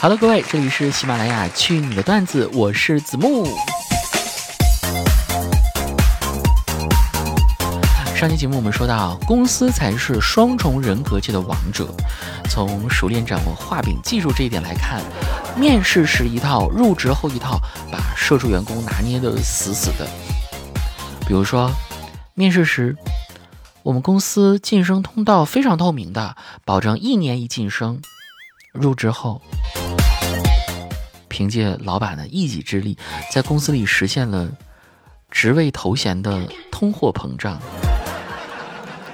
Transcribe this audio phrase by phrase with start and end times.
[0.00, 3.48] Hello，各位，这里是喜马拉雅去你的段子，我是子木。
[8.14, 11.92] 上期节目我们说到，公司才是双重人格界的王者。
[12.48, 15.02] 从熟练掌握画饼技术这一点来看，
[15.56, 20.06] 面试时一套，入职后一套，把社畜员工拿捏的死死的。
[21.26, 21.72] 比如说，
[22.34, 22.96] 面试时，
[23.82, 28.00] 我们公司晋升通道非常透明的，保证一年一晋升。
[28.70, 29.42] 入职后。
[31.38, 32.98] 凭借老板的一己之力，
[33.30, 34.48] 在公司里实现了
[35.30, 37.60] 职位头衔的通货膨胀。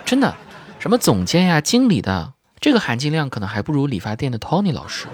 [0.06, 0.34] 真的，
[0.78, 5.06] 什么总监呀、经理的，这个含金量可能还不如理发店的 Tony 老师。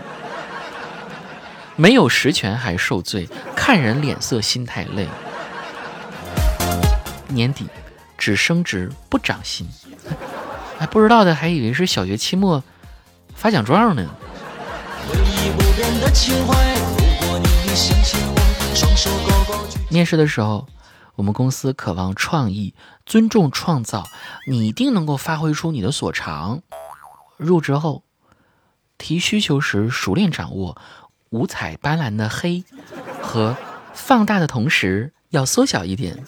[1.75, 5.09] 没有实权还受罪，看人脸色心太累。
[7.27, 7.67] 年底
[8.17, 9.69] 只升职不涨薪，
[10.79, 12.63] 还不知道的还以为是小学期末
[13.35, 14.09] 发奖状呢。
[19.89, 20.67] 面试的时候，
[21.17, 24.05] 我们公司渴望创意，尊重创造，
[24.49, 26.63] 你一定能够发挥出你的所长。
[27.37, 28.03] 入职后，
[28.99, 30.77] 提需求时熟练掌握
[31.31, 32.65] 五彩斑斓的黑
[33.23, 33.57] 和
[33.93, 36.23] 放大的同时要缩小一点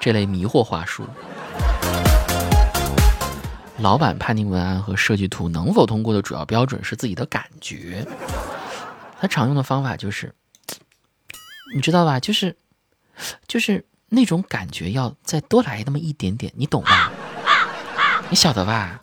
[0.00, 1.04] 这类迷惑话术。
[3.78, 8.06] 老板判定文案和设计图能否通过的主要标准是自己的感觉。
[9.24, 10.34] 他常用的方法就是，
[11.74, 12.20] 你知道吧？
[12.20, 12.58] 就是，
[13.48, 17.10] 就是那种感觉要再多来那么一点点，你懂吧？
[18.28, 19.00] 你晓得吧？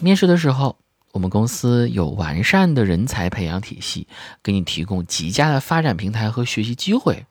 [0.00, 0.76] 面试的时候，
[1.12, 4.06] 我们公司有完善的人才培养体系，
[4.42, 7.24] 给你提供极佳的发展平台和学习机会。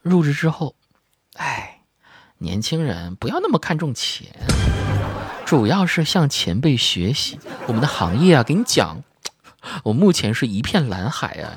[0.00, 0.76] 入职之后，
[1.34, 1.80] 哎，
[2.38, 4.28] 年轻人不要那么看重钱。
[5.52, 9.02] 主要是向前辈学习，我们的行业啊，给你讲，
[9.84, 11.52] 我目前是一片蓝海啊。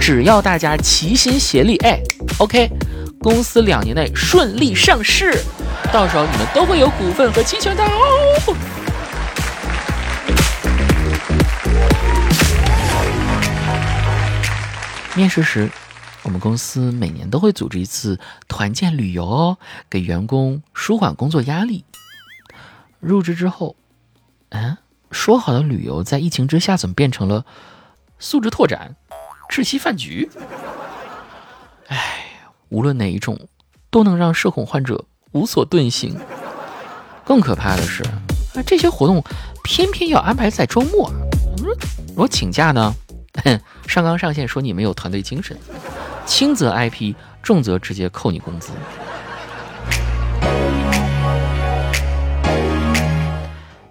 [0.00, 2.00] 只要大家齐心协力，哎
[2.38, 2.68] ，OK，
[3.20, 5.32] 公司两年内顺利上市，
[5.92, 8.56] 到时候你们都会有股份和期权的哦。
[15.14, 15.70] 面试时，
[16.24, 18.18] 我们公司每年都会组织一次
[18.48, 19.58] 团建旅游哦，
[19.88, 21.84] 给员工舒缓工作压力。
[23.04, 23.76] 入职之后，
[24.48, 24.76] 嗯，
[25.10, 27.44] 说好的旅游在疫情之下怎么变成了
[28.18, 28.96] 素质拓展、
[29.50, 30.30] 窒息饭局？
[31.88, 32.24] 哎，
[32.70, 33.38] 无论哪一种，
[33.90, 36.18] 都能让社恐患者无所遁形。
[37.24, 39.22] 更可怕的是，啊，这些活动
[39.62, 41.10] 偏偏要安排在周末。
[41.58, 41.66] 嗯，
[42.16, 42.94] 我请假呢，
[43.86, 45.56] 上纲上线说你没有团队精神，
[46.24, 48.72] 轻则挨批，重则直接扣你工资。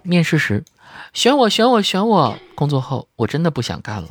[0.03, 0.63] 面试时，
[1.13, 2.37] 选我，选我，选我。
[2.55, 4.09] 工作后，我真的不想干了。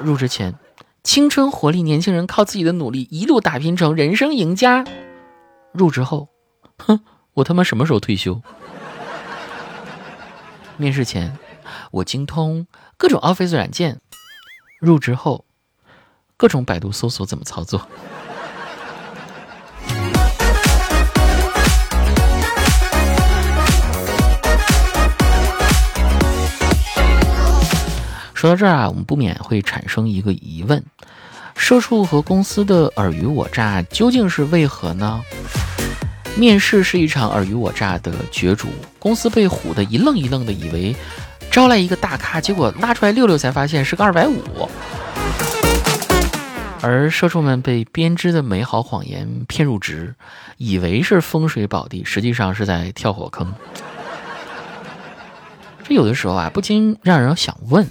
[0.00, 0.54] 入职前，
[1.02, 4.84] 青春活力年轻人靠自己的努力一路打拼成人生赢家。
[5.72, 6.28] 入职后，
[6.78, 7.00] 哼，
[7.34, 8.42] 我他妈什么时候退休？
[10.76, 11.38] 面试前，
[11.90, 14.00] 我精通各种 Office 软件。
[14.78, 15.44] 入职后，
[16.36, 17.86] 各种百度搜索怎么操作。
[28.40, 30.82] 说到这儿啊，我们不免会产生一个疑问：
[31.56, 35.20] 社畜和公司的尔虞我诈究竟是为何呢？
[36.38, 38.68] 面试是一场尔虞我诈的角逐，
[38.98, 40.96] 公司被唬得一愣一愣的，以为
[41.50, 44.38] 招来一个大咖，结果拉出来溜溜才发现是个二百五；
[46.80, 50.14] 而社畜们被编织的美好谎言骗入职，
[50.56, 53.52] 以为是风水宝地，实际上是在跳火坑。
[55.84, 57.86] 这有的时候啊，不禁让人想问。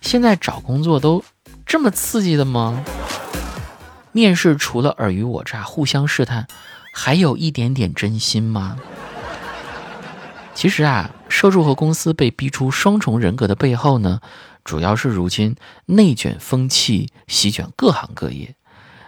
[0.00, 1.22] 现在找工作都
[1.66, 2.84] 这么刺激的吗？
[4.12, 6.48] 面试除了尔虞我诈、互相试探，
[6.92, 8.76] 还有一点点真心吗？
[10.54, 14.20] 其实啊，社畜和公司被逼出双重人格的背后呢，
[14.64, 15.54] 主要是如今
[15.86, 18.56] 内卷风气席卷各行各业，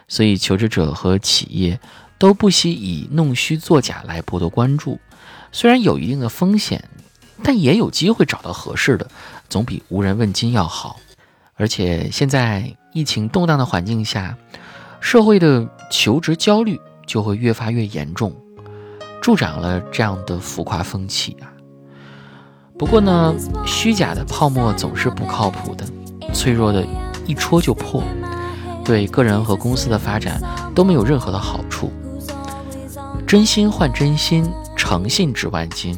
[0.07, 1.81] 所以求职者和企业
[2.17, 5.01] 都不惜以弄虚作假来博得关注。
[5.51, 6.89] 虽然有一定的风险，
[7.43, 9.07] 但也有机会找到合适的。
[9.49, 10.97] 总比无人问津要好，
[11.55, 14.37] 而且现在疫情动荡的环境下，
[15.01, 18.35] 社会的求职焦虑就会越发越严重，
[19.21, 21.53] 助长了这样的浮夸风气啊。
[22.79, 23.35] 不过呢，
[23.67, 25.85] 虚假的泡沫总是不靠谱的，
[26.33, 26.87] 脆弱的
[27.27, 28.03] 一戳就破，
[28.85, 30.41] 对个人和公司的发展
[30.75, 31.93] 都没有任何的好处。
[33.27, 34.51] 真心换真心。
[34.75, 35.97] 诚信值万金。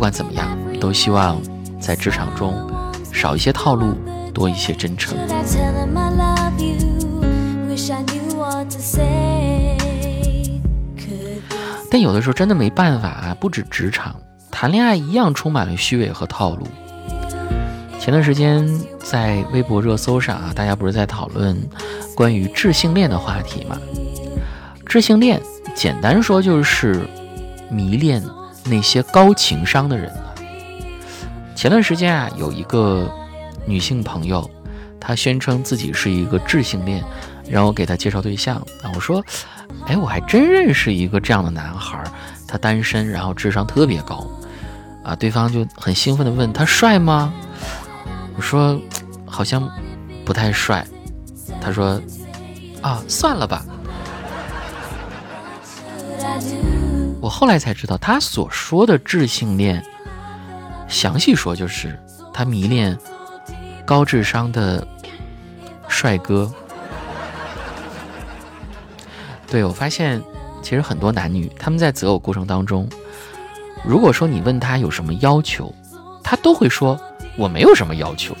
[0.00, 1.38] 不管怎么样，都希望
[1.78, 2.54] 在职场中
[3.12, 3.94] 少一些套路，
[4.32, 5.14] 多一些真诚。
[11.90, 14.16] 但有的时候真的没办法啊，不止职场，
[14.50, 16.66] 谈恋爱一样充满了虚伪和套路。
[17.98, 18.66] 前段时间
[19.00, 21.54] 在微博热搜上啊，大家不是在讨论
[22.16, 23.76] 关于智性恋的话题吗？
[24.86, 25.38] 智性恋
[25.74, 27.06] 简单说就是
[27.68, 28.24] 迷恋
[28.70, 30.10] 那些高情商的人
[31.56, 33.10] 前段时间啊，有一个
[33.66, 34.48] 女性朋友，
[34.98, 37.04] 她宣称自己是一个智性恋，
[37.48, 39.22] 让我给她介绍对象啊，我说。
[39.86, 42.04] 哎，我还真认识一个这样的男孩，
[42.46, 44.26] 他单身，然后智商特别高，
[45.02, 47.32] 啊，对方就很兴奋地问他帅吗？
[48.36, 48.78] 我说
[49.24, 49.68] 好像
[50.24, 50.86] 不太帅。
[51.60, 52.00] 他说
[52.82, 53.64] 啊，算了吧。
[57.20, 59.84] 我后来才知道，他所说的智性恋，
[60.88, 61.98] 详细说就是
[62.32, 62.98] 他迷恋
[63.84, 64.86] 高智商的
[65.86, 66.50] 帅哥。
[69.46, 70.22] 对，我发现，
[70.62, 72.88] 其实很多男女他们在择偶过程当中，
[73.84, 75.74] 如果说你问他有什么要求，
[76.24, 76.98] 他都会说
[77.36, 78.34] 我没有什么要求。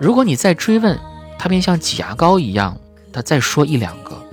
[0.00, 0.98] 如果你再追问，
[1.38, 2.76] 他便像挤牙膏一样，
[3.12, 4.25] 他再说一两个。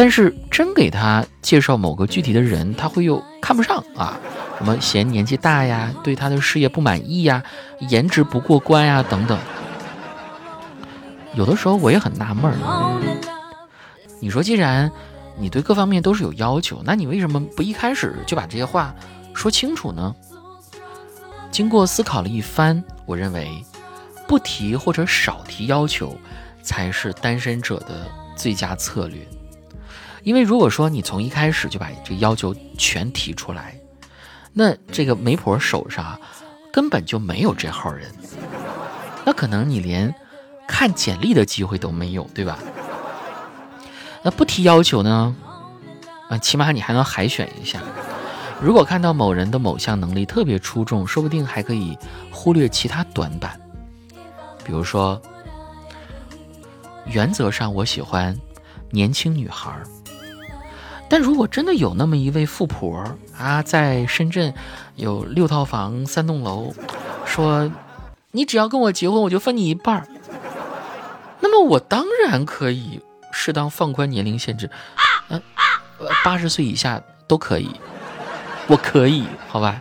[0.00, 4.18] 但是真给他介绍某个具体的人，他会又看不上啊，
[4.56, 7.42] 什么嫌年纪大呀，对他的事业不满意呀，
[7.80, 9.38] 颜值不过关呀等等。
[11.34, 12.56] 有的时候我也很纳闷儿。
[14.20, 14.90] 你说，既然
[15.36, 18.94] 你对各方面都是有要求，那你为什么不一开始就把这些话
[19.34, 20.16] 说清楚呢？
[21.50, 23.62] 经过思考了一番，我认为
[24.26, 26.16] 不提或者少提要求
[26.62, 29.20] 才是单身者的最佳策略。
[30.22, 33.74] 因为如果说你从一开始就把这要求全提出来，
[34.52, 36.20] 那这个媒婆手上
[36.72, 38.10] 根本就没有这号人，
[39.24, 40.14] 那可能你连
[40.66, 42.58] 看简历的机会都没有，对吧？
[44.22, 45.34] 那不提要求呢？
[46.28, 47.80] 啊，起码你还能海选一下。
[48.60, 51.96] 如果看到某人的某项能力特别出众，说不定还可以
[52.30, 53.58] 忽略其他短板。
[54.62, 55.20] 比如说，
[57.06, 58.38] 原则上我喜欢
[58.90, 59.82] 年轻女孩儿，
[61.10, 63.04] 但如果真的有那么一位富婆
[63.36, 64.54] 啊，在深圳
[64.94, 66.72] 有六套房三栋楼，
[67.26, 67.70] 说
[68.30, 70.08] 你只要跟我结婚，我就分你一半儿，
[71.40, 73.00] 那么我当然可以。
[73.32, 74.68] 适当放宽年龄限制，
[75.28, 75.40] 嗯，
[76.24, 77.70] 八十岁以下都可以，
[78.66, 79.80] 我可以，好吧。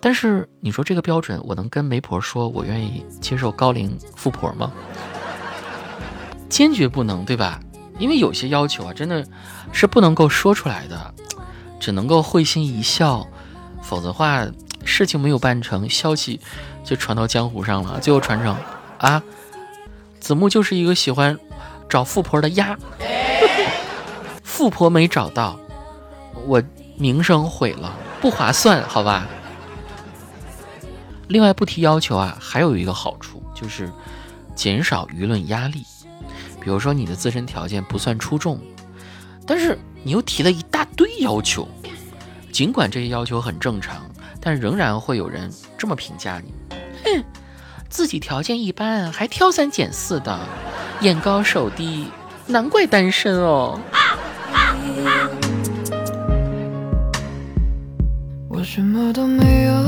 [0.00, 4.72] 但是你说这个标准，我能跟媒婆说我愿意接受高龄富婆吗？
[6.48, 7.60] 坚决不能，对吧？
[7.98, 9.26] 因为有些要求啊，真的
[9.72, 11.14] 是不能够说出来的，
[11.78, 13.26] 只能够会心一笑，
[13.82, 14.46] 否则话
[14.84, 16.40] 事情没有办成，消息
[16.84, 18.56] 就传到江湖上了，最后传成
[18.98, 19.22] 啊，
[20.20, 21.38] 子木就是一个喜欢。
[21.86, 22.76] 找富婆的鸭，
[24.42, 25.60] 富婆没找到，
[26.46, 26.60] 我
[26.96, 29.28] 名声毁了，不划算，好吧。
[31.28, 33.92] 另外不提要求啊，还有一个好处就是
[34.56, 35.84] 减少舆论压力。
[36.64, 38.58] 比如说你的自身条件不算出众，
[39.46, 41.68] 但是你又提了一大堆要求，
[42.50, 43.96] 尽管这些要求很正常，
[44.40, 46.54] 但仍然会有人这么评价你：
[47.04, 47.22] 哼，
[47.90, 50.40] 自己条件一般，还挑三拣四的。
[51.02, 52.06] 眼高手低，
[52.46, 53.78] 难怪单身哦。
[58.48, 59.83] 我什么都没有，